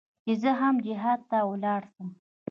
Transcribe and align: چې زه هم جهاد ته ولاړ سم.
چې 0.23 0.33
زه 0.41 0.51
هم 0.61 0.75
جهاد 0.85 1.19
ته 1.29 1.37
ولاړ 1.49 1.81
سم. 1.93 2.09